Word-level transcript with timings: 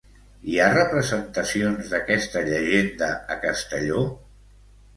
Hi 0.53 0.55
ha 0.61 0.69
representacions 0.75 1.91
d'aquesta 1.93 2.43
llegenda 2.49 3.13
a 3.37 3.41
Castelló? 3.47 4.05